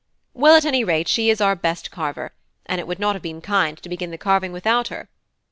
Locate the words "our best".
1.41-1.91